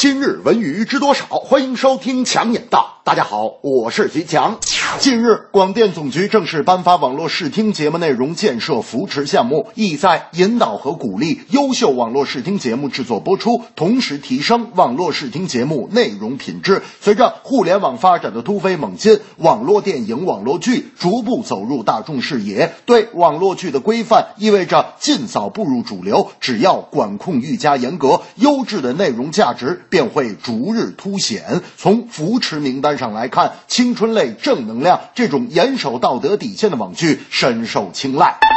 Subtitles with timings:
[0.00, 1.26] 今日文娱知多少？
[1.26, 3.00] 欢迎收听强眼道。
[3.02, 4.60] 大家好，我是徐强。
[4.96, 16.82] 近日，广电总局正式颁发网络视听节目内容建设扶持项目，意在引导和鼓励优秀网络视听节目制作播出，同时提升网络视听节目内容品质。
[17.00, 22.74] 随着互联网发展的突飞猛进，网络电影、网络剧逐步走入大众视野。
[22.84, 26.32] 对网络剧的规范，意味着尽早步入主流。
[26.40, 29.80] 只要管控愈加严格，优质的内容价值。
[29.90, 31.62] 便会逐日凸显。
[31.76, 38.47] 从扶持名单上来看，青春类、正能量这种严守道德底线的网剧深受青睐。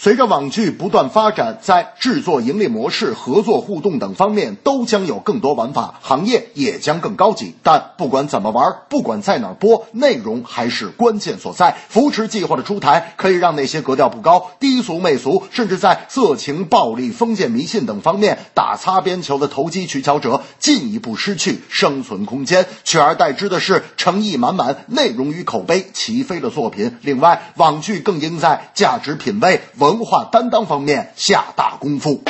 [0.00, 7.56] 随着网剧不断发展，在制作、盈利模式、合作互动等方面都将有更多玩法，行业也将更高级。
[7.64, 11.76] 但不管怎么玩，不管在哪播，内容还是关键所在。
[11.88, 26.98] 扶持计划的出台，可以让那些格调不高、低俗媚俗，甚至在色情、暴力、封建迷信等方面打擦边球的投机取巧者进一步失去生存空间，取而代之的是诚意满满、内容与口碑齐飞的作品。
[27.02, 29.87] 另外，网剧更应在价值品味文。
[29.88, 32.20] 文化担当方面下大功夫。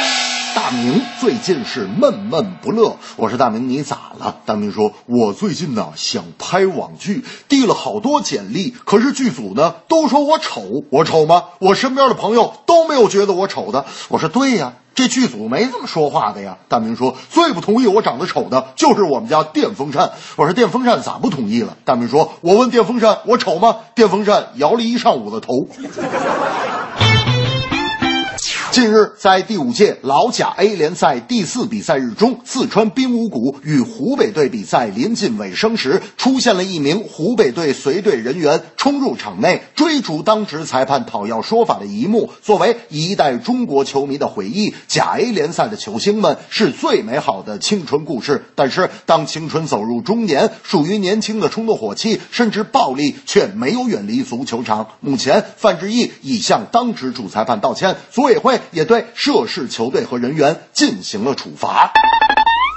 [0.55, 2.97] 大明最近是闷闷不乐。
[3.17, 4.37] 我说大明，你咋了？
[4.47, 10.63] 大明说：“我最近呢想拍网剧，递了好多简历，可是剧组呢都说我丑。
[10.91, 11.45] 我丑吗？
[11.59, 23.77] 我身边的朋友都没有觉得我丑的。”我说：“对呀，这剧组没这么说话的呀。”大明说：“最不同意我长得丑的就是我们家电风扇。”我说：“电风扇咋不同意了？”大明说：“我问电风扇我丑吗？
[23.95, 25.53] 电风扇摇了一上午的头。”
[28.79, 42.31] 近日，在第五届老甲 A 联赛第四比赛日中，四川滨武谷与湖北队比赛临近尾声时，出现了一名湖北队随队人员冲入场内追逐当值裁判讨要说法的一幕。
[42.41, 48.45] 作为一代中国球迷的回忆，甲 A 联赛的球星们是最美好的青春故事。
[48.55, 54.87] 但是，当青春走入中年，属于年轻的冲动、火气，甚至暴力，却没有远离足球场。
[55.01, 58.61] 目前，范志毅已向当值主裁判道歉，组委会。
[58.73, 61.93] 也对涉事球队和人员进行了处罚。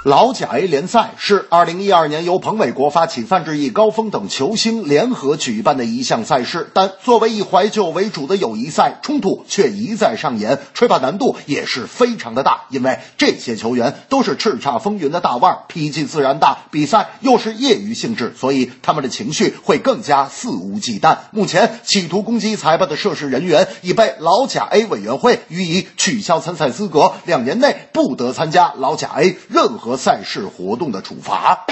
[0.04, 12.62] 老甲 A 联赛是二零一二年由彭伟国发起、范志毅、高峰等球星联合举办的一项赛事，但作为以怀旧为主的友谊赛，冲突却一再上演，吹罚难度也是非常的大。
[12.70, 21.16] 因为这些球员都是叱咤风云的大腕，脾气自然大，比赛又是业余性质，所以他们的情绪会更加肆无忌惮。
[21.30, 29.91] 目前，企图攻击裁判的涉事人员已被老甲 A 委员会予以取消参赛资格，两年内不得参加老甲 A 任何。
[29.96, 31.66] 赛事活动的处罚。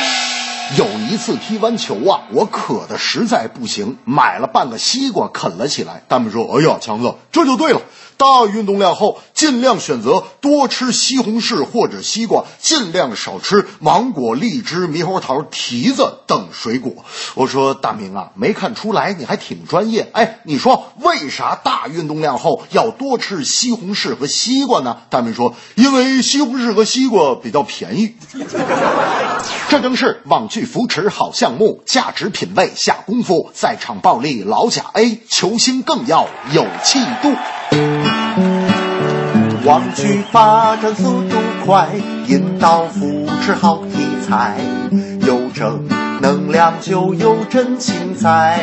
[0.78, 6.04] 有一次踢完球啊，我渴的实在不行，买了半个西瓜啃了起来。
[6.08, 7.82] 他们说：“哎呀，强子，这就对了。
[8.16, 16.92] 大运动量后，尽量选择多吃西红柿或者西瓜，尽量少吃芒果、荔枝、猕猴桃、提子等水果。”
[17.34, 20.08] 我说：“大明啊，没看出来你还挺专业。
[20.12, 28.14] 哎，你说为啥大运动量后要多吃西红柿和西瓜呢？”大明说：“因为西红柿和西瓜比较便宜。”
[29.68, 30.64] 这正是网剧。
[30.64, 37.34] 扶持好项目，价值品味下功夫，在场暴力老甲 A 球星更要有气度。
[39.64, 41.88] 网剧发展速度快，
[42.26, 44.58] 引导扶持好题材，
[45.26, 45.86] 有正
[46.20, 48.60] 能量就有真情在。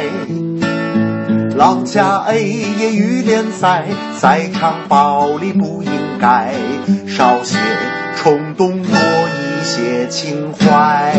[1.56, 3.86] 老甲 A 业余联赛，
[4.18, 6.54] 赛场暴力不应该，
[7.08, 7.58] 少些
[8.16, 8.98] 冲动，多
[9.64, 11.14] 些情怀。